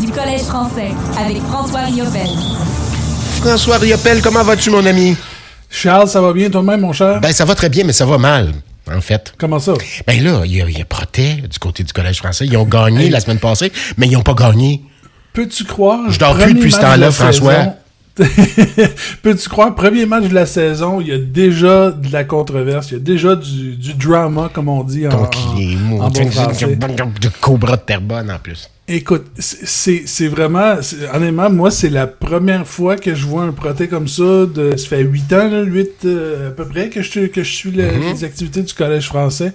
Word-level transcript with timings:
du 0.00 0.12
Collège 0.12 0.42
français 0.42 0.90
avec 1.18 1.38
François 1.44 1.80
Riopel. 1.80 2.26
François 3.40 3.78
Riopel, 3.78 4.20
comment 4.22 4.42
vas-tu, 4.42 4.70
mon 4.70 4.84
ami? 4.84 5.16
Charles, 5.70 6.08
ça 6.08 6.20
va 6.20 6.32
bien 6.32 6.50
toi-même, 6.50 6.80
mon 6.80 6.92
cher? 6.92 7.20
Ben, 7.20 7.32
ça 7.32 7.44
va 7.44 7.54
très 7.54 7.68
bien, 7.68 7.84
mais 7.84 7.92
ça 7.92 8.04
va 8.06 8.18
mal, 8.18 8.52
en 8.94 9.00
fait. 9.00 9.34
Comment 9.38 9.58
ça? 9.58 9.74
Ben 10.06 10.22
là, 10.22 10.42
il 10.44 10.56
y, 10.56 10.62
a, 10.62 10.68
il 10.68 10.78
y 10.78 10.82
a 10.82 10.84
Protet 10.84 11.42
du 11.50 11.58
côté 11.58 11.82
du 11.82 11.92
Collège 11.92 12.18
français. 12.18 12.46
Ils 12.46 12.56
ont 12.56 12.64
gagné 12.64 13.08
la 13.10 13.20
semaine 13.20 13.38
passée, 13.38 13.72
mais 13.96 14.06
ils 14.06 14.12
n'ont 14.12 14.22
pas 14.22 14.34
gagné. 14.34 14.82
Peux-tu 15.32 15.64
croire? 15.64 16.10
Je 16.10 16.18
dors 16.18 16.36
plus 16.36 16.54
depuis 16.54 16.72
ce 16.72 16.78
de 16.78 16.82
temps-là, 16.82 17.10
François. 17.10 17.54
saison- 17.54 17.72
Peux-tu 19.22 19.48
croire, 19.50 19.74
premier 19.74 20.06
match 20.06 20.24
de 20.24 20.34
la 20.34 20.46
saison, 20.46 21.00
il 21.02 21.08
y 21.08 21.12
a 21.12 21.18
déjà 21.18 21.90
de 21.90 22.10
la 22.10 22.24
controverse, 22.24 22.90
il 22.90 22.94
y 22.94 22.96
a 22.96 23.00
déjà 23.00 23.36
du, 23.36 23.76
du 23.76 23.92
drama, 23.94 24.48
comme 24.52 24.68
on 24.70 24.82
dit 24.84 25.06
en, 25.06 25.10
en- 25.12 25.30
les 25.58 25.76
en 25.76 25.78
mots. 25.80 26.08
bon 26.10 26.30
français. 26.30 26.76
De 26.76 27.28
Cobra 27.40 27.76
de 27.76 27.82
Terrebonne, 27.82 28.30
en 28.30 28.38
plus. 28.38 28.70
Écoute, 28.88 29.24
c'est 29.36 30.02
c'est 30.06 30.28
vraiment, 30.28 30.74
honnêtement, 31.12 31.50
moi, 31.50 31.72
c'est 31.72 31.90
la 31.90 32.06
première 32.06 32.64
fois 32.68 32.94
que 32.94 33.16
je 33.16 33.26
vois 33.26 33.42
un 33.42 33.50
proté 33.50 33.88
comme 33.88 34.06
ça. 34.06 34.46
De, 34.46 34.76
ça 34.76 34.86
fait 34.86 35.02
huit 35.02 35.32
ans, 35.32 35.48
là, 35.50 35.62
huit 35.62 36.04
euh, 36.04 36.50
à 36.50 36.52
peu 36.52 36.64
près, 36.64 36.88
que 36.88 37.02
je, 37.02 37.26
que 37.26 37.42
je 37.42 37.52
suis 37.52 37.70
Mm-hmm. 37.72 38.12
les 38.12 38.22
activités 38.22 38.62
du 38.62 38.72
Collège 38.72 39.06
français. 39.06 39.52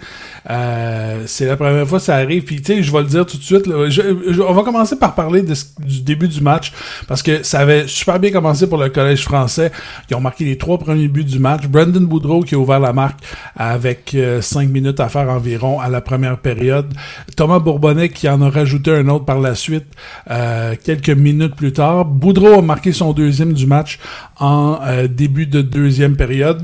Euh, 0.49 1.23
c'est 1.27 1.45
la 1.45 1.55
première 1.55 1.87
fois 1.87 1.99
que 1.99 2.03
ça 2.03 2.15
arrive. 2.17 2.43
Puis, 2.43 2.57
tu 2.61 2.73
sais, 2.75 2.83
je 2.83 2.91
vais 2.91 2.99
le 2.99 3.05
dire 3.05 3.25
tout 3.25 3.37
de 3.37 3.41
suite. 3.43 3.67
là, 3.67 3.89
je- 3.89 4.01
je- 4.33 4.41
on 4.41 4.51
va 4.51 4.63
commencer 4.63 4.97
par 4.97 5.15
parler 5.15 5.43
de 5.43 5.53
du 5.79 6.01
début 6.01 6.27
du 6.27 6.41
match, 6.41 6.73
parce 7.07 7.23
que 7.23 7.41
ça 7.41 7.59
avait 7.59 7.87
super 7.87 8.19
bien 8.19 8.31
commencé 8.31 8.67
pour 8.67 8.79
le 8.79 8.89
Collège 8.89 9.23
français. 9.23 9.71
Ils 10.09 10.15
ont 10.15 10.19
marqué 10.21 10.43
les 10.43 10.57
trois 10.57 10.77
premiers 10.77 11.07
buts 11.07 11.23
du 11.23 11.39
match. 11.39 11.67
Brandon 11.67 12.01
Boudreau 12.01 12.41
qui 12.43 12.55
a 12.55 12.57
ouvert 12.57 12.81
la 12.81 12.91
marque 12.91 13.19
avec 13.55 14.13
euh, 14.13 14.41
cinq 14.41 14.67
minutes 14.69 14.99
à 14.99 15.07
faire 15.07 15.29
environ 15.29 15.79
à 15.79 15.87
la 15.87 16.01
première 16.01 16.37
période. 16.37 16.93
Thomas 17.37 17.59
Bourbonnais 17.59 18.09
qui 18.09 18.27
en 18.27 18.41
a 18.41 18.49
rajouté 18.49 18.91
un 18.91 19.07
autre 19.07 19.20
par 19.21 19.39
la 19.39 19.55
suite 19.55 19.87
euh, 20.29 20.75
quelques 20.83 21.09
minutes 21.09 21.55
plus 21.55 21.73
tard. 21.73 22.05
Boudreau 22.05 22.59
a 22.59 22.61
marqué 22.61 22.91
son 22.91 23.13
deuxième 23.13 23.53
du 23.53 23.65
match 23.65 23.99
en 24.39 24.79
euh, 24.85 25.07
début 25.07 25.47
de 25.47 25.61
deuxième 25.61 26.15
période. 26.15 26.63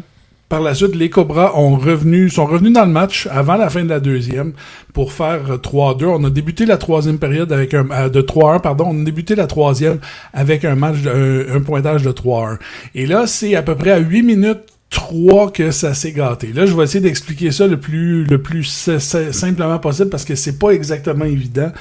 Par 0.49 0.61
la 0.61 0.73
suite, 0.73 0.95
les 0.95 1.09
Cobras 1.09 1.52
ont 1.55 1.75
revenu, 1.75 2.30
sont 2.30 2.45
revenus 2.45 2.72
dans 2.72 2.86
le 2.86 2.91
match 2.91 3.27
avant 3.30 3.58
la 3.58 3.69
fin 3.69 3.83
de 3.83 3.89
la 3.89 3.99
deuxième 3.99 4.53
pour 4.94 5.11
faire 5.11 5.52
euh, 5.52 5.58
3-2. 5.58 6.05
On 6.05 6.23
a 6.23 6.30
débuté 6.30 6.66
la 6.66 6.77
troisième 6.77 7.19
période 7.19 7.52
avec 7.52 7.73
un 7.73 7.89
euh, 7.91 8.08
de 8.08 8.22
3-1, 8.22 8.61
pardon. 8.61 8.86
On 8.89 9.02
a 9.02 9.03
débuté 9.03 9.36
la 9.36 9.45
troisième 9.45 9.99
avec 10.33 10.64
un 10.64 10.75
match, 10.75 10.95
un, 11.05 11.53
un 11.53 11.61
pointage 11.61 12.03
de 12.03 12.11
3-1. 12.11 12.59
Et 12.95 13.05
là, 13.05 13.27
c'est 13.27 13.55
à 13.55 13.61
peu 13.61 13.75
près 13.75 13.92
à 13.92 13.97
8 13.97 14.23
minutes 14.23 14.77
3 15.08 15.52
que 15.52 15.72
ça 15.72 15.94
s'est 15.94 16.11
gâté. 16.11 16.52
Là, 16.53 16.66
je 16.66 16.75
vais 16.75 16.83
essayer 16.83 17.00
d'expliquer 17.00 17.52
ça 17.52 17.66
le 17.67 17.77
plus 17.80 18.25
le 18.25 18.41
plus 18.41 18.63
si- 18.63 19.00
si- 19.00 19.31
simplement 19.33 19.80
possible 19.80 20.09
parce 20.09 20.25
que 20.25 20.36
c'est 20.36 20.59
pas 20.59 20.72
exactement 20.72 21.25
évident. 21.25 21.72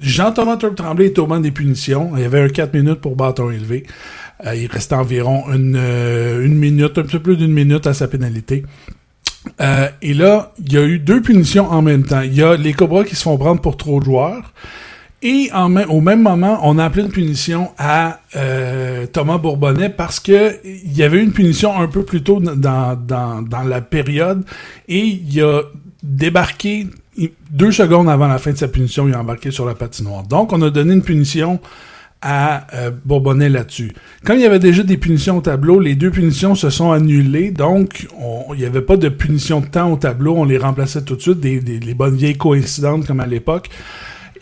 Jean-Thomas 0.00 0.56
Turp 0.56 0.74
Tremblay 0.76 1.06
est 1.06 1.18
au 1.18 1.26
des 1.38 1.50
punitions. 1.50 2.12
Il 2.16 2.22
y 2.22 2.24
avait 2.24 2.40
un 2.40 2.48
4 2.48 2.74
minutes 2.74 3.00
pour 3.00 3.16
bâton 3.16 3.50
élevé. 3.50 3.84
Euh, 4.46 4.54
il 4.54 4.66
restait 4.66 4.94
environ 4.94 5.44
une, 5.52 5.76
euh, 5.78 6.44
une 6.44 6.56
minute, 6.56 6.98
un 6.98 7.02
peu 7.04 7.20
plus 7.20 7.36
d'une 7.36 7.52
minute 7.52 7.86
à 7.86 7.94
sa 7.94 8.06
pénalité. 8.08 8.64
Euh, 9.60 9.88
et 10.02 10.12
là, 10.12 10.52
il 10.58 10.72
y 10.72 10.76
a 10.76 10.82
eu 10.84 10.98
deux 10.98 11.22
punitions 11.22 11.70
en 11.70 11.80
même 11.80 12.02
temps. 12.04 12.20
Il 12.20 12.34
y 12.34 12.42
a 12.42 12.56
les 12.56 12.72
Cobras 12.74 13.04
qui 13.04 13.16
se 13.16 13.22
font 13.22 13.38
prendre 13.38 13.60
pour 13.60 13.76
trop 13.76 14.00
de 14.00 14.04
joueurs. 14.04 14.52
Et 15.22 15.50
en 15.54 15.74
au 15.88 16.00
même 16.00 16.22
moment, 16.22 16.60
on 16.62 16.78
a 16.78 16.84
appelé 16.84 17.02
une 17.04 17.10
punition 17.10 17.70
à 17.78 18.20
euh, 18.36 19.06
Thomas 19.06 19.38
Bourbonnais 19.38 19.88
parce 19.88 20.20
que 20.20 20.54
il 20.64 20.96
y 20.96 21.02
avait 21.02 21.22
une 21.22 21.32
punition 21.32 21.78
un 21.80 21.88
peu 21.88 22.04
plus 22.04 22.22
tôt 22.22 22.38
dans, 22.40 22.54
dans, 22.96 23.42
dans 23.42 23.62
la 23.62 23.80
période 23.80 24.44
et 24.88 25.00
il 25.00 25.40
a 25.42 25.62
débarqué 26.02 26.86
deux 27.50 27.72
secondes 27.72 28.08
avant 28.10 28.28
la 28.28 28.38
fin 28.38 28.52
de 28.52 28.58
sa 28.58 28.68
punition, 28.68 29.08
il 29.08 29.14
a 29.14 29.20
embarqué 29.20 29.50
sur 29.50 29.64
la 29.64 29.74
patinoire. 29.74 30.22
Donc, 30.24 30.52
on 30.52 30.60
a 30.60 30.68
donné 30.70 30.92
une 30.92 31.02
punition 31.02 31.60
à 32.20 32.66
euh, 32.74 32.90
Bourbonnais 33.04 33.48
là-dessus. 33.48 33.92
Comme 34.24 34.36
il 34.36 34.42
y 34.42 34.46
avait 34.46 34.58
déjà 34.58 34.82
des 34.82 34.96
punitions 34.98 35.38
au 35.38 35.40
tableau, 35.40 35.80
les 35.80 35.94
deux 35.94 36.10
punitions 36.10 36.54
se 36.54 36.68
sont 36.70 36.92
annulées, 36.92 37.50
donc 37.52 38.06
on- 38.20 38.52
il 38.54 38.60
n'y 38.60 38.66
avait 38.66 38.82
pas 38.82 38.96
de 38.98 39.08
punition 39.08 39.60
de 39.60 39.66
temps 39.66 39.90
au 39.92 39.96
tableau, 39.96 40.34
on 40.36 40.44
les 40.44 40.58
remplaçait 40.58 41.02
tout 41.02 41.16
de 41.16 41.20
suite, 41.22 41.40
des, 41.40 41.60
des- 41.60 41.94
bonnes 41.94 42.16
vieilles 42.16 42.36
coïncidences 42.36 43.06
comme 43.06 43.20
à 43.20 43.26
l'époque. 43.26 43.70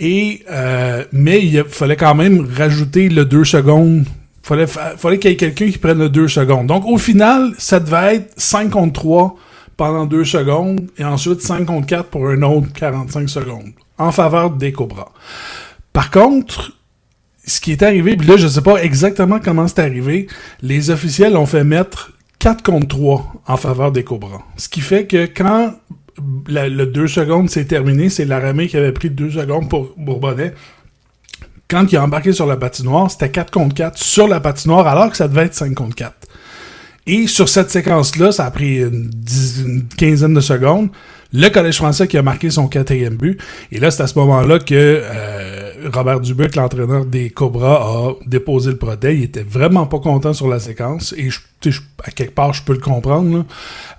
Et 0.00 0.42
euh, 0.50 1.04
mais 1.12 1.44
il 1.44 1.64
fallait 1.64 1.96
quand 1.96 2.14
même 2.14 2.46
rajouter 2.56 3.08
le 3.08 3.24
2 3.24 3.44
secondes. 3.44 4.04
Fallait, 4.42 4.66
fa- 4.66 4.96
fallait 4.96 5.18
qu'il 5.18 5.30
y 5.30 5.34
ait 5.34 5.36
quelqu'un 5.36 5.70
qui 5.70 5.78
prenne 5.78 5.98
le 5.98 6.08
2 6.08 6.28
secondes. 6.28 6.66
Donc 6.66 6.84
au 6.86 6.98
final, 6.98 7.52
ça 7.58 7.80
devait 7.80 8.16
être 8.16 8.32
5 8.36 8.70
contre 8.70 8.92
3 9.00 9.36
pendant 9.76 10.04
2 10.06 10.24
secondes 10.24 10.82
et 10.98 11.04
ensuite 11.04 11.40
5 11.40 11.64
contre 11.64 11.86
4 11.86 12.04
pour 12.10 12.28
un 12.28 12.42
autre 12.42 12.68
45 12.74 13.28
secondes 13.28 13.70
en 13.98 14.12
faveur 14.12 14.50
des 14.50 14.72
Cobras. 14.72 15.12
Par 15.92 16.10
contre, 16.10 16.72
ce 17.46 17.60
qui 17.60 17.72
est 17.72 17.82
arrivé, 17.82 18.16
puis 18.16 18.26
là, 18.26 18.36
je 18.36 18.48
sais 18.48 18.62
pas 18.62 18.82
exactement 18.82 19.38
comment 19.42 19.66
c'est 19.68 19.80
arrivé, 19.80 20.26
les 20.62 20.90
officiels 20.90 21.36
ont 21.36 21.46
fait 21.46 21.64
mettre 21.64 22.12
4 22.38 22.62
contre 22.62 22.88
3 22.88 23.32
en 23.46 23.56
faveur 23.56 23.92
des 23.92 24.04
Cobras. 24.04 24.42
Ce 24.56 24.68
qui 24.68 24.80
fait 24.80 25.06
que 25.06 25.26
quand 25.26 25.74
le 26.48 26.84
2 26.84 27.06
secondes 27.08 27.50
s'est 27.50 27.64
terminé, 27.64 28.08
c'est 28.08 28.24
Laramé 28.24 28.68
qui 28.68 28.76
avait 28.76 28.92
pris 28.92 29.10
2 29.10 29.30
secondes 29.30 29.68
pour 29.68 29.92
Bourbonnais. 29.96 30.54
Quand 31.68 31.90
il 31.90 31.96
a 31.96 32.04
embarqué 32.04 32.32
sur 32.32 32.46
la 32.46 32.56
patinoire, 32.56 33.10
c'était 33.10 33.30
4 33.30 33.50
contre 33.50 33.74
4 33.74 33.98
sur 33.98 34.28
la 34.28 34.38
patinoire, 34.40 34.86
alors 34.86 35.10
que 35.10 35.16
ça 35.16 35.28
devait 35.28 35.44
être 35.46 35.54
5 35.54 35.74
contre 35.74 35.94
4. 35.96 36.12
Et 37.06 37.26
sur 37.26 37.48
cette 37.48 37.70
séquence-là, 37.70 38.32
ça 38.32 38.46
a 38.46 38.50
pris 38.50 38.78
une, 38.78 39.10
une 39.64 39.84
quinzaine 39.96 40.34
de 40.34 40.40
secondes. 40.40 40.88
Le 41.32 41.48
Collège 41.48 41.76
français 41.76 42.06
qui 42.06 42.16
a 42.16 42.22
marqué 42.22 42.48
son 42.48 42.68
quatrième 42.68 43.16
but. 43.16 43.40
Et 43.72 43.80
là, 43.80 43.90
c'est 43.90 44.02
à 44.02 44.06
ce 44.06 44.16
moment-là 44.20 44.58
que 44.60 44.74
euh, 45.02 45.72
Robert 45.92 46.20
Dubuc, 46.20 46.54
l'entraîneur 46.54 47.04
des 47.04 47.28
Cobras, 47.30 47.82
a 47.82 48.12
déposé 48.26 48.70
le 48.70 48.76
protet. 48.76 49.16
Il 49.16 49.24
était 49.24 49.42
vraiment 49.42 49.86
pas 49.86 49.98
content 49.98 50.32
sur 50.32 50.48
la 50.48 50.60
séquence. 50.60 51.12
Et 51.18 51.30
je- 51.30 51.40
à 52.04 52.10
quelque 52.10 52.34
part, 52.34 52.52
je 52.52 52.62
peux 52.62 52.72
le 52.74 52.78
comprendre. 52.80 53.44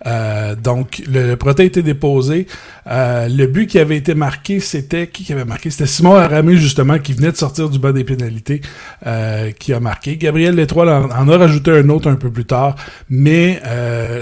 Euh, 0.05 0.55
donc, 0.55 1.01
le, 1.11 1.29
le 1.29 1.35
protet 1.37 1.63
a 1.63 1.65
été 1.65 1.81
déposé. 1.81 2.45
Euh, 2.87 3.27
le 3.27 3.47
but 3.47 3.67
qui 3.67 3.79
avait 3.79 3.97
été 3.97 4.13
marqué, 4.13 4.59
c'était... 4.59 5.07
Qui 5.07 5.23
qui 5.23 5.33
avait 5.33 5.45
marqué? 5.45 5.69
C'était 5.71 5.87
Simon 5.87 6.15
Aramé, 6.15 6.55
justement, 6.57 6.99
qui 6.99 7.13
venait 7.13 7.31
de 7.31 7.37
sortir 7.37 7.69
du 7.69 7.79
bas 7.79 7.91
des 7.91 8.03
pénalités, 8.03 8.61
euh, 9.07 9.51
qui 9.57 9.73
a 9.73 9.79
marqué. 9.79 10.17
Gabriel 10.17 10.55
Létoile 10.55 10.89
en, 10.89 11.09
en 11.09 11.29
a 11.29 11.37
rajouté 11.37 11.71
un 11.71 11.89
autre 11.89 12.09
un 12.09 12.15
peu 12.15 12.29
plus 12.29 12.45
tard, 12.45 12.75
mais 13.09 13.61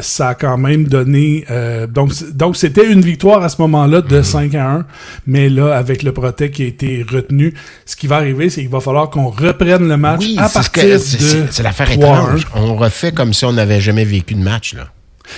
ça 0.01 0.29
a 0.29 0.35
quand 0.35 0.57
même 0.57 0.85
donné... 0.85 1.45
donc, 1.89 2.11
donc 2.33 2.55
c'était 2.55 2.89
une 2.89 3.01
victoire 3.01 3.43
à 3.43 3.49
ce 3.49 3.61
moment-là 3.63 4.01
de 4.01 4.21
5 4.21 4.55
à 4.55 4.69
1, 4.71 4.85
mais 5.27 5.49
là, 5.49 5.75
avec 5.75 6.03
le 6.03 6.11
protet 6.13 6.49
qui 6.51 6.63
a 6.63 6.65
été 6.67 7.05
retenu, 7.09 7.53
ce 7.85 7.95
qui 7.95 8.07
va 8.07 8.17
arriver, 8.17 8.49
c'est 8.49 8.61
qu'il 8.61 8.69
va 8.69 8.79
falloir 8.79 9.09
qu'on 9.09 9.27
reprenne 9.27 9.87
le 9.87 9.97
match 9.97 10.21
Oui, 10.21 10.35
à 10.39 10.47
ce 10.47 10.53
que- 10.69 10.79
partir 10.79 10.99
c'est- 10.99 11.41
de 11.41 11.47
c'est 11.51 11.63
l'affaire 11.63 11.89
3-1. 11.89 11.95
étrange. 11.97 12.47
On 12.55 12.75
refait 12.75 13.11
comme 13.11 13.32
si 13.33 13.45
on 13.45 13.53
n'avait 13.53 13.81
jamais 13.81 14.05
vécu 14.05 14.35
de 14.35 14.41
match, 14.43 14.73
là. 14.75 14.87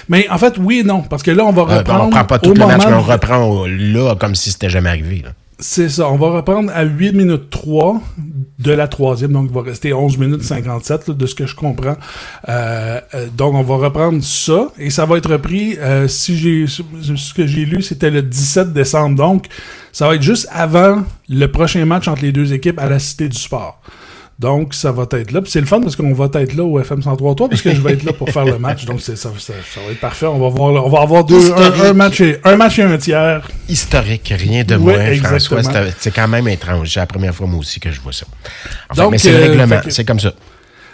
Mais 0.10 0.28
en 0.30 0.38
fait, 0.38 0.56
oui 0.60 0.80
et 0.80 0.84
non, 0.84 1.02
parce 1.04 1.22
que 1.24 1.32
là, 1.32 1.46
on 1.46 1.52
va 1.52 1.62
Euh, 1.62 1.78
reprendre 1.78 2.06
on 2.06 2.10
prend 2.10 2.26
pas 2.26 2.40
tout 2.40 2.54
le 2.54 2.66
match, 2.66 2.84
mais 2.88 2.94
on 2.94 3.02
reprend 3.02 3.38
au- 3.44 3.68
là 3.68 4.16
comme 4.16 4.34
si 4.36 4.52
c'était 4.52 4.70
jamais 4.70 4.90
arrivé. 4.90 5.22
là. 5.24 5.32
C'est 5.58 5.88
ça, 5.88 6.10
on 6.10 6.18
va 6.18 6.32
reprendre 6.32 6.70
à 6.76 6.84
8 6.84 7.14
minutes 7.14 7.50
3 7.50 8.02
de 8.60 8.72
la 8.74 8.90
troisième, 8.90 9.32
donc 9.32 9.48
il 9.50 9.54
va 9.56 9.62
rester 9.62 9.94
11 9.94 10.18
minutes 10.18 10.44
57 10.44 11.08
là, 11.08 11.14
de 11.14 11.26
ce 11.26 11.34
que 11.34 11.46
je 11.46 11.56
comprends. 11.56 11.96
Euh, 12.50 13.00
euh, 13.14 13.28
donc 13.38 13.54
on 13.54 13.62
va 13.64 13.76
reprendre 13.78 14.22
ça 14.22 14.68
et 14.78 14.90
ça 14.90 15.06
va 15.06 15.18
être 15.18 15.32
repris, 15.32 15.78
euh, 15.80 16.10
si 16.10 16.36
j'ai 16.38 16.66
ce 16.68 17.34
que 17.34 17.48
j'ai 17.48 17.64
lu, 17.64 17.82
c'était 17.82 18.10
le 18.12 18.22
17 18.22 18.74
décembre, 18.74 19.16
donc 19.16 19.46
ça 19.94 20.08
va 20.10 20.16
être 20.16 20.24
juste 20.24 20.48
avant 20.52 21.04
le 21.30 21.46
prochain 21.48 21.86
match 21.86 22.08
entre 22.10 22.24
les 22.24 22.34
deux 22.34 22.52
équipes 22.52 22.80
à 22.80 22.90
la 22.90 23.00
Cité 23.00 23.30
du 23.30 23.38
Sport. 23.40 23.80
Donc, 24.38 24.74
ça 24.74 24.92
va 24.92 25.06
être 25.14 25.32
là. 25.32 25.42
Puis 25.42 25.50
c'est 25.52 25.62
le 25.62 25.66
fun 25.66 25.80
parce 25.82 25.96
qu'on 25.96 26.14
va 26.14 26.28
être 26.34 26.54
là 26.56 26.64
au 26.66 26.78
FM 26.80 27.00
103.3 27.00 27.50
parce 27.50 27.62
que 27.62 27.74
je 27.74 27.80
vais 27.80 27.94
être 27.94 28.04
là 28.04 28.12
pour 28.12 28.30
faire 28.30 28.44
le 28.44 28.58
match. 28.60 28.84
Donc, 28.84 29.00
c'est, 29.00 29.16
ça, 29.16 29.32
ça, 29.38 29.54
ça 29.74 29.80
va 29.86 29.92
être 29.92 30.00
parfait. 30.02 30.26
On 30.26 30.38
va, 30.40 30.50
voir, 30.50 30.86
on 30.86 30.90
va 30.90 31.02
avoir 31.02 31.24
deux, 31.24 31.54
un, 31.54 31.82
un 31.90 31.94
match 31.94 32.20
et, 32.20 32.38
un 32.44 32.58
match 32.58 32.78
et 32.80 32.84
un 32.84 32.98
tiers. 32.98 33.48
Historique, 33.70 34.34
rien 34.38 34.66
de 34.66 34.76
Ouais, 34.76 34.94
moins, 34.98 35.06
exactement. 35.06 35.62
François. 35.62 35.84
C'est- 36.00 36.12
quand 36.12 36.28
même 36.28 36.48
étrange. 36.50 36.92
C'est 36.94 37.00
la 37.00 37.06
première 37.06 37.34
fois, 37.34 37.48
moi 37.48 37.60
aussi, 37.60 37.80
que 37.80 37.90
je 37.92 38.02
vois 38.02 38.12
ça. 38.12 38.26
Enfin, 38.90 39.04
Donc, 39.04 39.12
mais 39.14 39.18
c'est 39.18 39.32
le 39.32 39.38
euh, 39.38 39.48
règlement. 39.52 39.82
C'est 39.88 40.04
comme 40.04 40.20
ça. 40.20 40.34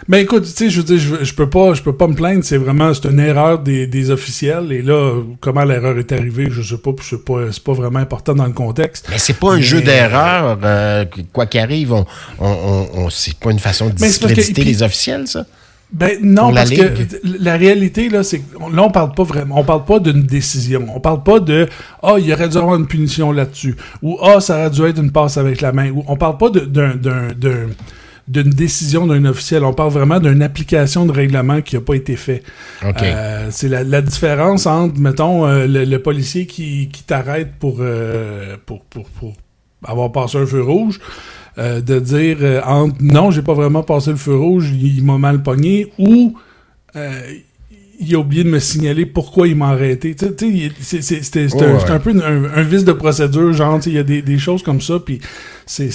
Ben 0.08 0.18
écoute, 0.18 0.44
tu 0.44 0.50
sais, 0.50 0.68
je 0.70 0.78
veux 0.78 0.84
dire, 0.84 0.98
je, 0.98 1.24
je 1.24 1.34
peux 1.34 1.48
pas, 1.48 1.74
je 1.74 1.82
peux 1.82 1.94
pas 1.94 2.08
me 2.08 2.14
plaindre. 2.14 2.42
C'est 2.44 2.56
vraiment, 2.56 2.92
c'est 2.92 3.08
une 3.08 3.20
erreur 3.20 3.60
des, 3.60 3.86
des 3.86 4.10
officiels. 4.10 4.72
Et 4.72 4.82
là, 4.82 5.12
comment 5.40 5.62
l'erreur 5.64 5.96
est 5.98 6.10
arrivée, 6.12 6.48
je 6.50 6.60
sais 6.62 6.76
pas. 6.78 6.90
C'est 7.02 7.24
pas, 7.24 7.52
c'est 7.52 7.62
pas 7.62 7.72
vraiment 7.72 8.00
important 8.00 8.34
dans 8.34 8.46
le 8.46 8.52
contexte. 8.52 9.06
Mais 9.10 9.18
c'est 9.18 9.38
pas 9.38 9.52
un 9.52 9.56
Mais- 9.56 9.62
jeu 9.62 9.80
d'erreur. 9.80 10.58
euh, 10.64 11.04
quoi 11.32 11.46
qu'il 11.46 11.60
arrive, 11.60 11.92
on, 11.92 12.04
on, 12.40 12.46
on, 12.46 12.88
on- 13.04 13.10
c'est 13.10 13.34
pas 13.38 13.50
une 13.52 13.58
façon 13.60 13.86
de 13.86 13.92
Mais 14.00 14.08
que- 14.08 14.12
discréditer 14.12 14.52
puis- 14.62 14.64
les 14.64 14.82
officiels, 14.82 15.26
ça? 15.28 15.46
Ben 15.92 16.18
non, 16.22 16.54
parce 16.54 16.70
Ligue? 16.70 16.80
que 17.10 17.16
la 17.38 17.54
réalité 17.58 18.08
là, 18.08 18.22
c'est 18.22 18.38
que 18.38 18.58
là 18.74 18.82
on 18.82 18.90
parle 18.90 19.12
pas 19.12 19.24
vraiment, 19.24 19.58
on 19.60 19.62
parle 19.64 19.84
pas 19.84 19.98
d'une 19.98 20.22
décision, 20.22 20.86
on 20.94 21.00
parle 21.00 21.22
pas 21.22 21.38
de 21.38 21.68
ah 22.02 22.14
il 22.18 22.24
y 22.24 22.32
aurait 22.32 22.48
dû 22.48 22.56
avoir 22.56 22.76
une 22.76 22.86
punition 22.86 23.30
là-dessus 23.30 23.76
ou 24.00 24.16
ah 24.22 24.40
ça 24.40 24.58
aurait 24.58 24.70
dû 24.70 24.82
être 24.86 24.98
une 25.02 25.12
passe 25.12 25.36
avec 25.36 25.60
la 25.60 25.70
main 25.72 25.90
ou 25.90 26.02
on 26.08 26.16
parle 26.16 26.38
pas 26.38 26.48
d'un 26.48 26.94
d'un 26.96 27.28
d'une 28.32 28.50
décision 28.50 29.06
d'un 29.06 29.24
officiel, 29.26 29.64
on 29.64 29.74
parle 29.74 29.92
vraiment 29.92 30.18
d'une 30.18 30.42
application 30.42 31.04
de 31.04 31.12
règlement 31.12 31.60
qui 31.60 31.76
a 31.76 31.80
pas 31.80 31.94
été 31.94 32.16
fait. 32.16 32.42
OK. 32.86 33.02
Euh, 33.02 33.48
c'est 33.50 33.68
la, 33.68 33.84
la 33.84 34.00
différence 34.00 34.66
entre 34.66 34.98
mettons 34.98 35.46
euh, 35.46 35.66
le, 35.66 35.84
le 35.84 35.98
policier 35.98 36.46
qui, 36.46 36.88
qui 36.90 37.02
t'arrête 37.02 37.52
pour, 37.58 37.76
euh, 37.80 38.56
pour 38.64 38.82
pour 38.84 39.04
pour 39.10 39.34
avoir 39.84 40.10
passé 40.12 40.38
un 40.38 40.46
feu 40.46 40.62
rouge, 40.62 41.00
de 41.58 41.98
dire 41.98 42.62
entre 42.64 42.96
non, 43.00 43.30
j'ai 43.30 43.42
pas 43.42 43.52
vraiment 43.54 43.82
passé 43.82 44.10
le 44.10 44.16
feu 44.16 44.34
rouge, 44.34 44.70
il, 44.70 45.04
m'a 45.04 45.18
mal 45.18 45.42
pogné, 45.42 45.92
ou 45.98 46.34
il 46.94 48.14
a 48.14 48.18
oublié 48.18 48.44
de 48.44 48.48
me 48.48 48.60
signaler 48.60 49.06
pourquoi 49.06 49.48
il 49.48 49.56
m'a 49.56 49.70
arrêté. 49.70 50.14
Sais, 50.16 51.02
C'était 51.02 51.54
Ouais, 51.54 51.64
un, 51.64 51.78
c'est 51.80 51.90
un 51.90 51.98
peu 51.98 52.10
un, 52.10 52.44
un 52.44 52.62
vice 52.62 52.84
de 52.84 52.92
procédure, 52.92 53.52
genre, 53.52 53.80
il 53.86 53.92
y 53.92 53.98
a 53.98 54.02
des, 54.02 54.22
des 54.22 54.38
choses 54.38 54.62
comme 54.62 54.80
ça, 54.80 54.98
puis 55.04 55.20
c'est... 55.66 55.90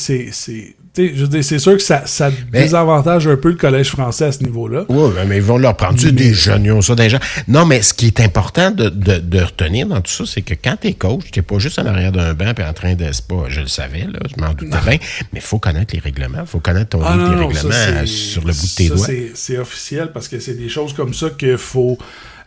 Je 0.98 1.22
veux 1.22 1.28
dire, 1.28 1.44
c'est 1.44 1.60
sûr 1.60 1.74
que 1.74 1.82
ça, 1.84 2.04
ça 2.06 2.30
Mais- 2.52 2.64
désavantage 2.64 3.28
un 3.28 3.36
peu 3.38 3.50
le 3.50 3.56
collège 3.56 3.90
français 3.90 4.26
à 4.26 4.32
ce 4.32 4.44
niveau-là. 4.44 4.86
Oui, 4.90 5.12
mais 5.28 5.38
ils 5.38 5.42
vont 5.44 5.58
leur 5.58 5.76
prendre 5.78 5.96
tu 5.98 6.08
sais, 6.08 6.12
des 6.12 6.34
jeunes, 6.34 6.66
ils 6.66 6.72
ont 6.72 6.82
ça 6.82 6.96
des 6.96 7.10
gens? 7.10 7.20
Non, 7.48 7.66
mais 7.66 7.82
ce 7.82 7.94
qui 7.94 8.08
est 8.08 8.20
important 8.22 8.72
de, 8.72 8.90
de, 8.90 9.18
de 9.20 9.40
retenir 9.40 9.88
dans 9.88 10.02
tout 10.02 10.12
ça, 10.12 10.24
c'est 10.26 10.42
que 10.42 10.54
quand 10.54 10.76
t'es 10.80 10.94
coach, 10.94 11.30
t'es 11.32 11.42
pas 11.42 11.60
juste 11.60 11.80
en 11.80 11.86
arrière 11.86 12.12
d'un 12.12 12.34
banc 12.34 12.54
puis 12.56 12.66
en 12.66 12.74
train 12.74 12.96
de. 12.96 13.06
pas, 13.28 13.46
je 13.50 13.62
le 13.62 13.68
savais, 13.68 14.08
là, 14.12 14.20
je 14.36 14.42
m'en 14.42 14.50
doutais 14.54 14.78
bien, 14.86 14.98
mais 15.34 15.40
il 15.40 15.42
faut 15.42 15.60
connaître 15.60 15.94
les 15.94 16.00
règlements, 16.02 16.40
il 16.42 16.48
faut 16.48 16.60
connaître 16.60 16.90
ton 16.90 17.02
Ah 17.04 17.14
livre 17.14 17.24
non, 17.26 17.30
des 17.34 17.36
non, 17.42 17.48
règlements 17.48 17.74
euh, 17.74 18.06
sur 18.06 18.42
le 18.46 18.54
bout 18.54 18.68
de 18.68 18.76
tes 18.76 18.88
ça, 18.90 18.96
doigts. 18.96 19.08
C'est 19.36 19.58
officiel 19.58 20.12
parce 20.14 20.28
que 20.28 20.40
c'est 20.40 20.56
des 20.56 20.70
choses 20.70 20.94
comme 20.94 21.14
ça 21.14 21.30
qu'il 21.32 21.58
faut, 21.58 21.98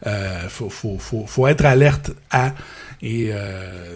euh, 0.06 0.48
faut, 0.48 0.68
faut, 0.70 0.96
faut, 0.98 1.24
faut 1.26 1.46
être 1.46 1.64
alerte 1.64 2.10
à. 2.30 2.52
Et 3.02 3.30
euh, 3.32 3.94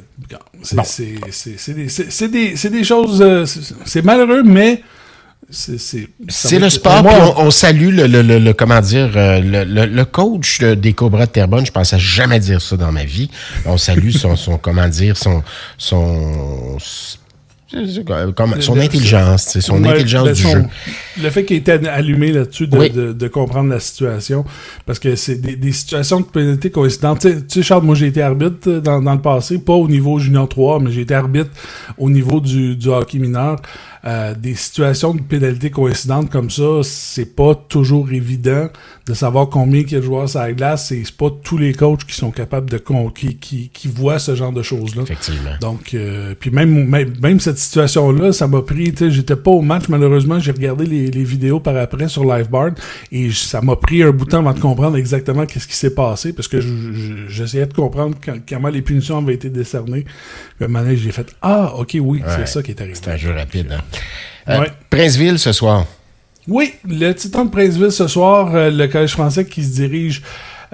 c'est 0.63 1.75
des, 1.75 2.55
des, 2.55 2.71
des 2.71 2.85
choses. 2.85 3.21
euh, 3.21 3.45
c'est 3.85 4.03
malheureux, 4.03 4.43
mais 4.43 4.83
c'est 5.51 6.59
le 6.59 6.71
sport, 6.71 7.03
moi, 7.03 7.35
on, 7.37 7.43
on 7.47 7.51
salue 7.51 7.91
le, 7.95 8.07
le, 8.07 8.23
le, 8.23 8.39
le- 8.39 8.53
comment 8.55 8.81
dire, 8.81 9.13
euh, 9.15 9.41
le, 9.41 9.85
le, 9.85 10.05
coach 10.07 10.59
de- 10.61 10.75
des 10.75 10.95
Cobras 10.95 11.27
de 11.27 11.33
Terrebonne. 11.33 11.67
Je 11.67 11.71
pensais 11.71 11.99
jamais 11.99 12.41
dire 12.41 12.63
ça 12.63 12.79
dans 12.79 12.91
ma 12.93 13.05
vie. 13.05 13.29
On 13.67 13.77
salue 13.77 14.11
son, 14.11 14.37
son 14.45 14.57
comment 14.57 14.89
dire, 14.89 15.19
son, 15.19 15.43
son, 15.77 16.79
son 16.79 18.75
Le- 18.75 18.81
intelligence, 18.81 19.59
son 19.61 19.85
intelligence 19.85 20.25
ben, 20.29 20.33
du 20.35 20.43
son- 20.43 20.53
jeu. 20.53 20.65
Le 21.23 21.31
fait 21.31 21.45
qu'il 21.45 21.57
ait 21.57 21.61
été 21.61 21.73
allumé 21.89 22.33
là-dessus 22.33 22.67
de, 22.67 22.79
Oui. 22.79 22.91
de, 22.91 23.13
de 23.13 23.29
comprendre 23.29 23.71
la 23.71 23.81
situation, 23.81 24.45
parce 24.87 24.99
que 24.99 25.17
c'est 25.17 25.37
des, 25.37 25.57
des 25.57 25.73
situations 25.73 26.21
de 26.21 26.27
pénalité 26.27 26.71
coïncidentes. 26.71 27.21
Tu 27.21 27.31
sais- 27.49 27.63
Charles, 27.63 27.85
moi 27.85 27.95
j'ai 27.95 28.07
été 28.07 28.23
arbitre 28.23 28.69
euh, 28.69 28.81
dans, 28.81 29.01
dans 29.01 29.15
le 29.15 29.21
passé, 29.21 29.59
pas 29.59 29.75
au 29.75 29.89
niveau 29.89 30.19
junior 30.19 30.49
3, 30.49 30.81
mais 30.81 30.91
j'ai 30.91 31.03
été 31.03 31.15
arbitre 31.15 31.51
au 31.99 32.11
niveau 32.11 32.41
du, 32.41 32.77
du 32.77 32.89
hockey 32.89 33.19
mineur. 33.19 33.57
Euh, 34.07 34.35
des 34.35 34.55
situations 34.55 35.15
de 35.15 35.23
pénalité 35.23 35.71
coïncidentes 35.71 36.29
comme 36.29 36.51
ça, 36.51 36.81
c'est 36.83 37.35
pas 37.35 37.55
toujours 37.55 38.13
évident 38.13 38.69
de 39.07 39.15
savoir 39.15 39.49
combien 39.49 39.81
il 39.81 39.91
y 39.91 39.97
a 39.97 40.01
de 40.01 40.05
joueurs 40.05 40.29
sur 40.29 40.41
la 40.41 40.53
glace. 40.53 40.93
et 40.93 41.03
C'est 41.07 41.17
pas 41.17 41.31
tous 41.43 41.57
les 41.57 41.73
coachs 41.73 42.05
qui 42.05 42.15
sont 42.15 42.31
capables 42.31 42.69
de 42.69 42.77
con- 42.77 43.09
qui, 43.09 43.37
qui, 43.37 43.71
qui 43.73 43.89
voient 43.89 44.19
ce 44.19 44.35
genre 44.35 44.53
de 44.53 44.63
choses-là. 44.63 45.05
Effectivement. 45.05 45.53
Donc, 45.59 45.95
euh, 45.95 46.35
puis 46.39 46.51
même, 46.51 46.87
même, 46.87 47.15
même 47.23 47.41
cette 47.41 47.57
situation-là, 47.57 48.33
ça 48.33 48.47
m'a 48.47 48.61
pris, 48.61 48.93
tu 48.93 49.07
sais, 49.07 49.11
j'étais 49.11 49.37
pas 49.37 49.53
au 49.53 49.63
match, 49.63 49.85
malheureusement, 49.89 50.39
j'ai 50.39 50.53
regardé 50.53 50.85
les, 50.85 51.04
les 51.11 51.25
vidéos 51.25 51.61
par 51.61 51.77
après 51.77 52.09
sur 52.09 52.25
Liveboard, 52.25 52.79
et 53.13 53.31
ça 53.33 53.61
m'a 53.61 53.77
pris 53.77 54.03
un 54.03 54.11
bout 54.11 54.25
de 54.25 54.31
temps 54.31 54.39
avant 54.41 54.53
de 54.53 54.61
comprendre 54.61 54.97
exactement 54.97 55.47
qu'est-ce 55.47 55.67
qui 55.69 55.77
s'est 55.77 55.95
passé, 55.95 56.33
parce 56.33 56.49
que 56.49 56.61
je- 56.61 56.69
je- 56.93 57.29
j'essayais 57.29 57.67
de 57.67 57.73
comprendre 57.75 58.17
quand- 58.25 58.39
comment 58.49 58.69
les 58.69 58.83
punitions 58.83 59.19
avaient 59.19 59.35
été 59.35 59.49
décernées. 59.51 60.03
Puis 60.57 60.63
à 60.63 60.65
un 60.65 60.69
moment 60.69 60.85
donné, 60.85 60.97
j'ai 60.97 61.13
fait, 61.13 61.27
ah, 61.43 61.75
ok, 61.77 61.97
oui, 62.01 62.21
Ouais. 62.21 62.33
c'est 62.37 62.47
ça 62.47 62.63
qui 62.63 62.71
est 62.73 62.81
arrivé. 62.81 62.95
C'est 63.01 63.11
un 63.11 63.17
jeu 63.17 63.33
rapide. 63.33 63.73
Hein. 63.73 63.81
Euh, 64.49 64.61
Ouais. 64.61 64.73
Princeville 64.91 65.39
ce 65.39 65.53
soir. 65.53 65.87
Oui, 66.47 66.75
le 66.87 67.13
Titan 67.13 67.47
de 67.47 67.51
Princeville 67.51 67.91
ce 67.93 68.07
soir, 68.07 68.55
euh, 68.55 68.71
le 68.71 68.87
Collège 68.89 69.13
français 69.13 69.45
qui 69.47 69.65
se 69.65 69.75
dirige 69.75 70.23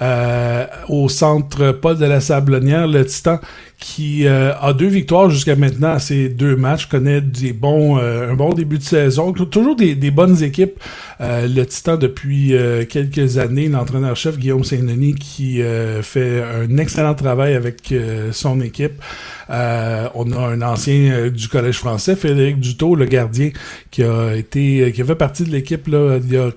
euh, 0.03 0.65
au 0.89 1.09
centre 1.11 1.73
Paul 1.73 1.99
de 1.99 2.07
la 2.07 2.21
Sablonnière, 2.21 2.87
le 2.87 3.05
Titan 3.05 3.39
qui 3.81 4.27
euh, 4.27 4.53
a 4.61 4.75
deux 4.75 4.87
victoires 4.87 5.31
jusqu'à 5.31 5.57
maintenant 5.57 5.93
à 5.93 5.99
ces 5.99 6.29
deux 6.29 6.55
matchs, 6.55 6.87
connaît 6.87 7.23
des 7.23 7.55
bons, 7.55 7.99
euh, 7.99 8.31
un 8.31 8.35
bon 8.35 8.53
début 8.53 8.79
de 8.79 8.83
saison, 8.83 9.33
toujours 9.33 9.75
des, 9.75 9.95
des 9.95 10.11
bonnes 10.11 10.43
équipes. 10.43 10.79
Euh, 11.21 11.49
le 11.49 11.65
Titan 11.65 11.97
depuis 11.97 12.55
euh, 12.55 12.85
quelques 12.85 13.39
années, 13.39 13.69
l'entraîneur-chef 13.69 14.39
Guillaume 14.39 14.65
Saint-Denis 14.65 15.15
qui 15.15 15.63
euh, 15.63 16.03
fait 16.03 16.43
un 16.43 16.77
excellent 16.77 17.15
travail 17.15 17.55
avec 17.55 17.91
euh, 17.91 18.33
son 18.33 18.61
équipe. 18.61 19.03
On 19.49 20.33
a 20.33 20.39
un 20.39 20.63
ancien 20.63 21.29
du 21.29 21.49
Collège 21.49 21.79
français, 21.79 22.15
Frédéric 22.15 22.61
Dutot, 22.61 22.95
le 22.95 23.07
gardien, 23.07 23.51
qui 23.91 24.05
a 24.05 24.37
été, 24.37 24.93
qui 24.95 25.03
fait 25.03 25.15
partie 25.17 25.43
de 25.43 25.51
l'équipe 25.51 25.89
là, 25.89 26.19
il 26.23 26.33
y 26.33 26.37
a 26.37 26.51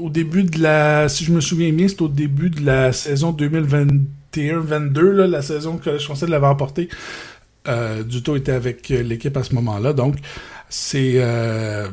au 0.00 0.10
début 0.10 0.42
de 0.42 0.60
la, 0.60 1.08
si 1.08 1.24
je 1.24 1.32
me 1.32 1.40
souviens 1.40 1.72
bien, 1.72 1.86
c'est 1.86 2.02
au 2.02 2.08
début 2.08 2.50
de 2.50 2.64
la 2.64 2.92
saison 2.92 3.32
2021-22, 4.32 5.00
là, 5.00 5.26
la 5.26 5.42
saison 5.42 5.78
que 5.78 5.84
Collège 5.84 6.04
français 6.04 6.26
l'avait 6.26 6.46
remporté. 6.46 6.88
Euh, 7.68 8.02
Duto 8.02 8.36
était 8.36 8.52
avec 8.52 8.90
euh, 8.90 9.02
l'équipe 9.02 9.36
à 9.36 9.44
ce 9.44 9.54
moment-là, 9.54 9.92
donc 9.92 10.16
c'est 10.70 11.14
euh, 11.16 11.88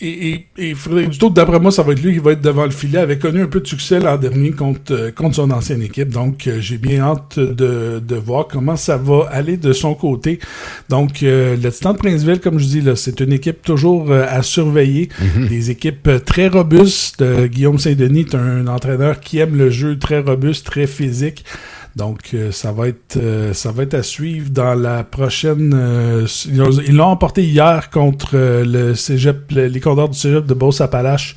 et, 0.00 0.46
et, 0.56 0.70
et 0.70 0.74
Frédéric 0.74 1.10
Duto, 1.10 1.30
d'après 1.30 1.60
moi, 1.60 1.70
ça 1.70 1.82
va 1.82 1.92
être 1.92 2.02
lui 2.02 2.14
qui 2.14 2.18
va 2.18 2.32
être 2.32 2.40
devant 2.40 2.64
le 2.64 2.70
filet. 2.70 2.98
avait 2.98 3.18
connu 3.18 3.42
un 3.42 3.46
peu 3.46 3.60
de 3.60 3.66
succès 3.66 4.00
l'an 4.00 4.16
dernier 4.16 4.50
contre, 4.50 4.92
euh, 4.92 5.10
contre 5.10 5.36
son 5.36 5.50
ancienne 5.50 5.82
équipe. 5.82 6.08
Donc, 6.08 6.46
euh, 6.46 6.58
j'ai 6.60 6.78
bien 6.78 7.00
hâte 7.00 7.38
de, 7.38 8.00
de 8.06 8.16
voir 8.16 8.48
comment 8.48 8.76
ça 8.76 8.96
va 8.96 9.28
aller 9.30 9.56
de 9.56 9.72
son 9.72 9.94
côté. 9.94 10.38
Donc, 10.88 11.22
euh, 11.22 11.56
le 11.56 11.70
Titan 11.70 11.92
de 11.92 11.98
Princeville, 11.98 12.40
comme 12.40 12.58
je 12.58 12.66
dis, 12.66 12.80
là, 12.80 12.96
c'est 12.96 13.20
une 13.20 13.32
équipe 13.32 13.62
toujours 13.62 14.10
euh, 14.10 14.24
à 14.28 14.42
surveiller. 14.42 15.08
Des 15.48 15.70
équipes 15.70 16.10
très 16.24 16.48
robustes. 16.48 17.22
Euh, 17.22 17.46
Guillaume 17.46 17.78
Saint-Denis 17.78 18.20
est 18.20 18.34
un 18.34 18.66
entraîneur 18.66 19.20
qui 19.20 19.38
aime 19.38 19.56
le 19.56 19.70
jeu 19.70 19.98
très 19.98 20.20
robuste, 20.20 20.66
très 20.66 20.86
physique. 20.86 21.44
Donc, 21.96 22.30
euh, 22.34 22.52
ça 22.52 22.70
va 22.72 22.88
être 22.88 23.16
euh, 23.16 23.52
ça 23.52 23.72
va 23.72 23.82
être 23.82 23.94
à 23.94 24.02
suivre 24.02 24.50
dans 24.50 24.74
la 24.74 25.02
prochaine. 25.04 25.72
euh, 25.74 26.26
ils 26.46 26.62
ont- 26.62 26.70
ils 26.86 26.94
l'ont 26.96 27.06
emporté 27.06 27.42
hier 27.44 27.90
contre 27.90 28.36
le 28.64 28.94
Cégep, 28.94 29.50
le- 29.50 29.66
les 29.66 29.80
Condors 29.80 30.08
du 30.08 30.16
Cégep 30.18 30.46
de 30.46 30.54
Beauce-Appalaches 30.54 31.34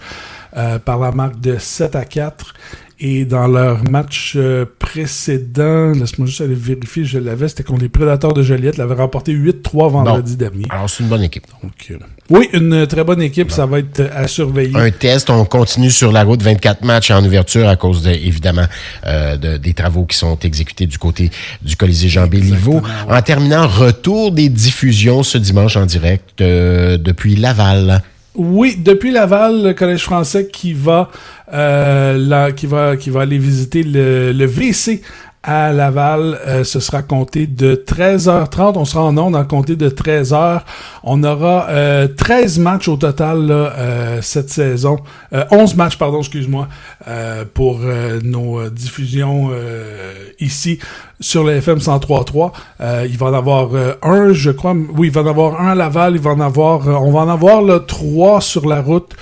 euh, 0.55 0.77
par 0.77 0.99
la 0.99 1.11
marque 1.11 1.39
de 1.41 1.57
7 1.57 1.95
à 1.95 2.05
4. 2.05 2.53
Et 2.99 3.25
dans 3.25 3.47
leur 3.47 3.83
match 3.89 4.33
euh, 4.35 4.65
précédent, 4.79 5.91
laisse-moi 5.91 6.27
juste 6.27 6.41
aller 6.41 6.55
vérifier, 6.55 7.03
je 7.05 7.17
l'avais, 7.19 7.47
c'était 7.47 7.63
contre 7.63 7.81
les 7.81 7.89
Prédateurs 7.89 8.33
de 8.33 8.41
Joliette, 8.43 8.77
l'avait 8.77 8.93
remporté 8.95 9.33
8-3 9.33 9.91
vendredi 9.91 10.35
dernier. 10.37 10.65
Alors, 10.69 10.89
c'est 10.89 11.03
une 11.03 11.09
bonne 11.09 11.23
équipe. 11.23 11.43
Donc, 11.61 11.71
euh, 11.91 11.95
oui, 12.29 12.47
une 12.53 12.87
très 12.87 13.03
bonne 13.03 13.21
équipe, 13.21 13.51
ça 13.51 13.65
va 13.65 13.79
être 13.79 14.01
à 14.15 14.27
surveiller. 14.27 14.75
Un 14.77 14.91
test, 14.91 15.29
on 15.29 15.43
continue 15.45 15.91
sur 15.91 16.11
la 16.11 16.23
route 16.23 16.41
24 16.41 16.83
matchs 16.85 17.11
en 17.11 17.23
ouverture 17.25 17.67
à 17.67 17.75
cause 17.75 18.03
de, 18.03 18.11
évidemment 18.11 18.65
euh, 19.05 19.35
de- 19.37 19.57
des 19.57 19.73
travaux 19.73 20.05
qui 20.05 20.17
sont 20.17 20.37
exécutés 20.39 20.85
du 20.87 20.97
côté 20.97 21.29
du 21.61 21.75
Colisée 21.75 22.09
Jean 22.09 22.27
Béliveau. 22.27 22.81
En 23.09 23.21
terminant, 23.21 23.67
retour 23.67 24.31
des 24.31 24.49
diffusions 24.49 25.23
ce 25.23 25.37
dimanche 25.37 25.75
en 25.75 25.85
direct 25.85 26.39
euh, 26.41 26.97
depuis 26.97 27.35
Laval. 27.35 28.01
Oui, 28.35 28.75
depuis 28.77 29.11
Laval, 29.11 29.63
le 29.63 29.73
Collège 29.73 30.03
français 30.03 30.47
qui 30.47 30.73
va, 30.73 31.11
euh, 31.53 32.51
qui 32.51 32.65
va, 32.65 32.97
qui 32.97 33.11
va 33.11 33.21
aller 33.21 33.37
visiter 33.37 33.83
le, 33.83 34.31
le 34.31 34.45
VC 34.45 35.01
à 35.43 35.73
Laval, 35.73 36.39
euh, 36.47 36.63
ce 36.63 36.79
sera 36.79 37.01
compté 37.01 37.47
de 37.47 37.75
13h30. 37.75 38.77
On 38.77 38.85
sera 38.85 39.03
en 39.03 39.17
ondes 39.17 39.35
en 39.35 39.43
compté 39.43 39.75
de 39.75 39.89
13h. 39.89 40.61
On 41.03 41.21
aura 41.23 41.67
euh, 41.69 42.07
13 42.07 42.59
matchs 42.59 42.87
au 42.87 42.95
total 42.95 43.45
là, 43.45 43.73
euh, 43.77 44.21
cette 44.21 44.49
saison. 44.49 44.97
Euh, 45.33 45.43
11 45.51 45.75
matchs, 45.75 45.97
pardon, 45.97 46.19
excuse-moi, 46.19 46.69
euh, 47.09 47.43
pour 47.53 47.81
euh, 47.83 48.21
nos 48.23 48.59
euh, 48.59 48.69
diffusions 48.69 49.49
euh, 49.51 50.13
ici 50.39 50.79
sur 51.19 51.43
le 51.43 51.53
FM 51.57 51.79
103.3. 51.79 52.51
Euh, 52.79 53.05
il 53.09 53.17
va 53.17 53.25
en 53.27 53.33
avoir 53.33 53.69
euh, 53.73 53.93
un, 54.01 54.31
je 54.31 54.51
crois. 54.51 54.73
Oui, 54.95 55.07
il 55.07 55.13
va 55.13 55.21
en 55.21 55.27
avoir 55.27 55.59
un 55.61 55.71
à 55.71 55.75
Laval. 55.75 56.15
Il 56.15 56.21
va 56.21 56.31
en 56.31 56.39
avoir, 56.39 56.87
euh, 56.87 56.93
on 56.93 57.11
va 57.11 57.19
en 57.19 57.29
avoir 57.29 57.61
là, 57.61 57.79
trois 57.79 58.39
sur 58.39 58.65
la 58.65 58.81
route. 58.81 59.13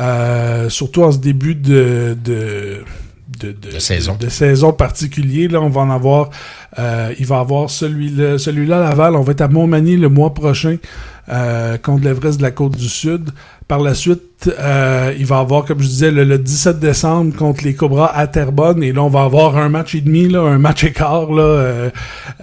Euh, 0.00 0.68
surtout 0.68 1.04
en 1.04 1.12
ce 1.12 1.18
début 1.18 1.54
de, 1.54 2.16
de, 2.22 2.84
de, 3.38 3.52
De 3.52 3.78
saison. 3.78 4.16
de, 4.18 4.28
saison 4.28 4.72
particulier. 4.72 5.48
Là, 5.48 5.60
on 5.60 5.68
va 5.68 5.82
en 5.82 5.90
avoir. 5.90 6.30
euh, 6.78 7.12
il 7.18 7.26
va 7.26 7.38
avoir 7.40 7.70
celui-là, 7.70 8.38
celui-là 8.38 8.78
à 8.78 8.90
Laval. 8.90 9.16
On 9.16 9.22
va 9.22 9.32
être 9.32 9.40
à 9.42 9.48
Montmagny 9.48 9.96
le 9.96 10.08
mois 10.08 10.34
prochain 10.34 10.76
euh, 11.28 11.78
contre 11.78 12.04
l'Everest 12.04 12.38
de 12.38 12.42
la 12.42 12.50
Côte 12.50 12.76
du 12.76 12.88
Sud. 12.88 13.30
Par 13.68 13.80
la 13.80 13.94
suite, 13.94 14.22
euh, 14.58 15.14
il 15.18 15.26
va 15.26 15.38
avoir, 15.38 15.64
comme 15.64 15.80
je 15.80 15.88
disais, 15.88 16.10
le, 16.10 16.24
le 16.24 16.38
17 16.38 16.78
décembre 16.78 17.34
contre 17.34 17.64
les 17.64 17.74
Cobras 17.74 18.12
à 18.14 18.26
Terrebonne. 18.26 18.82
Et 18.82 18.92
là, 18.92 19.02
on 19.02 19.08
va 19.08 19.22
avoir 19.22 19.56
un 19.56 19.68
match 19.68 19.94
et 19.94 20.00
demi, 20.00 20.28
là, 20.28 20.42
un 20.42 20.58
match 20.58 20.84
écart 20.84 21.32
là, 21.32 21.42
euh, 21.42 21.90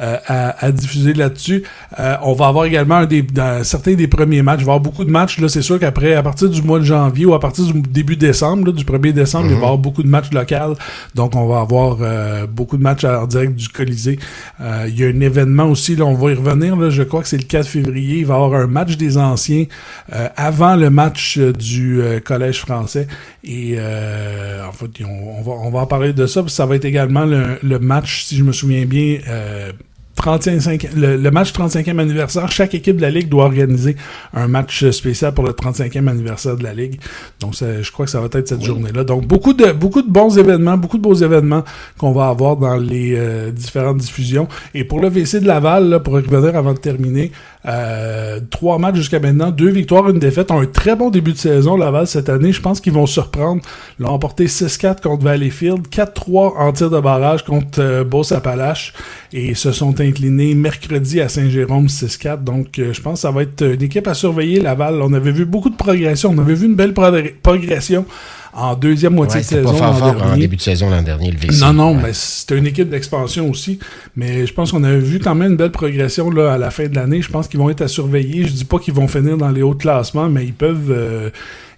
euh, 0.01 0.17
à, 0.27 0.65
à 0.65 0.71
diffuser 0.71 1.13
là-dessus. 1.13 1.63
Euh, 1.99 2.15
on 2.23 2.33
va 2.33 2.47
avoir 2.47 2.65
également 2.65 2.95
un 2.95 3.05
des, 3.05 3.21
dans 3.21 3.63
certains 3.63 3.93
des 3.93 4.07
premiers 4.07 4.41
matchs. 4.41 4.61
Il 4.61 4.65
va 4.65 4.73
y 4.73 4.75
avoir 4.75 4.79
beaucoup 4.79 5.05
de 5.05 5.11
matchs. 5.11 5.39
Là, 5.39 5.47
c'est 5.47 5.61
sûr 5.61 5.79
qu'après, 5.79 6.15
à 6.15 6.23
partir 6.23 6.49
du 6.49 6.61
mois 6.61 6.79
de 6.79 6.83
janvier 6.83 7.25
ou 7.25 7.33
à 7.33 7.39
partir 7.39 7.65
du 7.65 7.81
début 7.81 8.15
décembre, 8.15 8.67
là, 8.67 8.71
du 8.73 8.83
1er 8.83 9.13
décembre, 9.13 9.45
il 9.45 9.53
va 9.53 9.61
y 9.61 9.63
avoir 9.63 9.77
beaucoup 9.77 10.03
de 10.03 10.09
matchs 10.09 10.31
locaux. 10.31 10.75
Donc, 11.15 11.35
on 11.35 11.47
va 11.47 11.61
avoir 11.61 11.97
euh, 12.01 12.47
beaucoup 12.47 12.77
de 12.77 12.83
matchs 12.83 13.03
en 13.03 13.27
direct 13.27 13.55
du 13.55 13.69
Colisée. 13.69 14.19
Euh, 14.61 14.85
il 14.87 14.99
y 14.99 15.03
a 15.03 15.07
un 15.07 15.19
événement 15.19 15.65
aussi, 15.65 15.95
là, 15.95 16.05
on 16.05 16.15
va 16.15 16.31
y 16.31 16.33
revenir. 16.33 16.75
Là, 16.75 16.89
je 16.89 17.03
crois 17.03 17.21
que 17.21 17.27
c'est 17.27 17.37
le 17.37 17.43
4 17.43 17.67
février. 17.67 18.19
Il 18.19 18.25
va 18.25 18.33
y 18.33 18.37
avoir 18.37 18.59
un 18.59 18.67
match 18.67 18.97
des 18.97 19.17
anciens 19.17 19.65
euh, 20.13 20.27
avant 20.35 20.75
le 20.75 20.89
match 20.89 21.37
euh, 21.37 21.53
du 21.93 22.01
euh, 22.01 22.19
Collège 22.19 22.59
français. 22.59 23.07
Et 23.43 23.75
euh, 23.77 24.65
en 24.67 24.71
fait, 24.71 24.89
on, 25.03 25.39
on 25.39 25.41
va, 25.41 25.51
on 25.51 25.69
va 25.69 25.79
en 25.79 25.87
parler 25.87 26.13
de 26.13 26.25
ça. 26.25 26.41
Puis 26.41 26.51
ça 26.51 26.65
va 26.65 26.75
être 26.75 26.85
également 26.85 27.25
le, 27.25 27.57
le 27.61 27.79
match, 27.79 28.23
si 28.25 28.37
je 28.37 28.43
me 28.43 28.51
souviens 28.51 28.85
bien, 28.85 29.19
euh, 29.27 29.71
35, 30.15 30.89
le, 30.95 31.17
le 31.17 31.31
match 31.31 31.51
35e 31.53 31.99
anniversaire. 31.99 32.51
Chaque 32.51 32.75
équipe 32.75 32.97
de 32.97 33.01
la 33.01 33.09
Ligue 33.09 33.29
doit 33.29 33.45
organiser 33.45 33.95
un 34.33 34.47
match 34.47 34.89
spécial 34.91 35.33
pour 35.33 35.43
le 35.43 35.51
35e 35.51 36.07
anniversaire 36.07 36.55
de 36.55 36.63
la 36.63 36.73
Ligue. 36.73 36.99
Donc, 37.39 37.55
je 37.59 37.91
crois 37.91 38.05
que 38.05 38.11
ça 38.11 38.19
va 38.19 38.27
être 38.31 38.47
cette 38.47 38.63
journée-là. 38.63 39.03
Donc, 39.03 39.25
beaucoup 39.25 39.53
de, 39.53 39.71
beaucoup 39.71 40.01
de 40.01 40.09
bons 40.09 40.37
événements, 40.37 40.77
beaucoup 40.77 40.97
de 40.97 41.01
beaux 41.01 41.15
événements 41.15 41.63
qu'on 41.97 42.11
va 42.11 42.27
avoir 42.27 42.57
dans 42.57 42.77
les 42.77 43.15
euh, 43.15 43.51
différentes 43.51 43.97
diffusions. 43.97 44.47
Et 44.73 44.83
pour 44.83 44.99
le 45.01 45.09
VC 45.09 45.39
de 45.39 45.47
Laval, 45.47 45.89
là, 45.89 45.99
pour 45.99 46.13
revenir 46.13 46.55
avant 46.55 46.73
de 46.73 46.79
terminer, 46.79 47.31
euh, 47.65 48.39
trois 48.49 48.77
matchs 48.77 48.95
jusqu'à 48.95 49.19
maintenant, 49.19 49.51
deux 49.51 49.69
victoires, 49.69 50.09
une 50.09 50.19
défaite. 50.19 50.51
Un 50.51 50.65
très 50.65 50.95
bon 50.95 51.09
début 51.09 51.33
de 51.33 51.37
saison, 51.37 51.77
Laval, 51.77 52.07
cette 52.07 52.29
année. 52.29 52.51
Je 52.51 52.61
pense 52.61 52.81
qu'ils 52.81 52.93
vont 52.93 53.05
surprendre. 53.05 53.61
Ils 53.99 54.05
ont 54.05 54.09
emporté 54.09 54.45
6-4 54.47 55.01
contre 55.01 55.23
Valleyfield, 55.23 55.87
4-3 55.87 56.57
en 56.57 56.71
tir 56.73 56.89
de 56.89 56.99
barrage 56.99 57.43
contre 57.43 57.79
euh, 57.79 58.03
Beauce-Appalaches 58.03 58.93
et 59.31 59.55
se 59.55 59.71
sont 59.71 59.99
inclinés 60.01 60.55
mercredi 60.55 61.21
à 61.21 61.29
Saint-Jérôme 61.29 61.87
6-4. 61.87 62.43
Donc, 62.43 62.79
euh, 62.79 62.93
je 62.93 63.01
pense 63.01 63.15
que 63.15 63.21
ça 63.21 63.31
va 63.31 63.43
être 63.43 63.61
une 63.61 63.81
équipe 63.81 64.07
à 64.07 64.13
surveiller, 64.13 64.59
Laval. 64.59 65.01
On 65.01 65.13
avait 65.13 65.31
vu 65.31 65.45
beaucoup 65.45 65.69
de 65.69 65.77
progression. 65.77 66.31
On 66.35 66.39
avait 66.39 66.55
vu 66.55 66.65
une 66.65 66.75
belle 66.75 66.93
progression 66.93 68.05
en 68.55 68.75
deuxième 68.75 69.15
moitié 69.15 69.41
de 69.41 69.45
saison. 69.45 69.71
Pas 69.71 69.93
fort, 69.93 70.23
en 70.23 70.37
début 70.37 70.57
de 70.57 70.61
saison 70.61 70.89
l'an 70.89 71.01
dernier, 71.01 71.31
le 71.31 71.37
VC. 71.37 71.59
Non, 71.61 71.73
non, 71.73 71.93
mais 71.93 72.13
c'était 72.13 72.57
une 72.57 72.67
équipe 72.67 72.89
d'expansion 72.89 73.49
aussi. 73.49 73.79
Mais 74.15 74.45
je 74.45 74.53
pense 74.53 74.71
qu'on 74.71 74.83
a 74.83 74.93
vu 74.93 75.19
quand 75.19 75.35
même 75.35 75.51
une 75.51 75.57
belle 75.57 75.71
progression 75.71 76.29
là, 76.29 76.53
à 76.53 76.57
la 76.57 76.69
fin 76.71 76.87
de 76.87 76.95
l'année. 76.95 77.21
Je 77.21 77.29
pense 77.29 77.47
qu'ils 77.47 77.59
vont 77.59 77.69
être 77.69 77.81
à 77.81 77.87
surveiller. 77.87 78.45
Je 78.45 78.51
dis 78.51 78.65
pas 78.65 78.79
qu'ils 78.79 78.93
vont 78.93 79.07
finir 79.07 79.37
dans 79.37 79.49
les 79.49 79.61
hauts 79.61 79.73
classements, 79.73 80.29
mais 80.29 80.45
ils 80.45 80.53
peuvent. 80.53 80.91
Euh, 80.91 81.29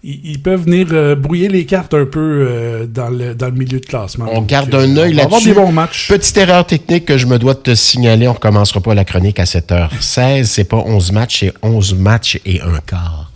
ils, 0.08 0.40
peuvent 0.40 0.66
venir 0.66 0.90
euh, 0.92 1.16
brouiller 1.16 1.48
les 1.48 1.66
cartes 1.66 1.96
un 1.96 2.06
peu 2.06 2.20
euh, 2.48 2.86
dans, 2.86 3.10
le, 3.10 3.34
dans 3.34 3.48
le 3.48 3.54
milieu 3.54 3.80
de 3.80 3.86
classement. 3.86 4.28
On 4.32 4.42
garde 4.42 4.74
un 4.76 4.98
œil 4.98 5.14
là-dessus. 5.14 5.48
des 5.48 5.54
bons 5.54 5.72
matchs. 5.72 6.10
Petite 6.10 6.38
erreur 6.38 6.64
technique 6.64 7.06
que 7.06 7.18
je 7.18 7.26
me 7.26 7.40
dois 7.40 7.56
te 7.56 7.74
signaler. 7.74 8.28
On 8.28 8.34
recommencera 8.34 8.82
pas 8.82 8.94
la 8.94 9.04
chronique 9.04 9.40
à 9.40 9.46
7h16. 9.46 10.44
C'est 10.44 10.66
pas 10.66 10.78
11 10.78 11.12
matchs, 11.12 11.40
c'est 11.40 11.54
11 11.64 11.96
matchs 11.96 12.40
et 12.46 12.62
un 12.62 12.80
quart. 12.86 13.32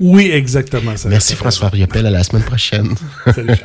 Oui, 0.00 0.30
exactement. 0.32 0.96
Ça 0.96 1.08
Merci 1.08 1.36
François 1.36 1.68
Riopel. 1.68 2.06
À 2.06 2.10
la 2.10 2.24
semaine 2.24 2.44
prochaine. 2.44 2.94
Salut 3.34 3.56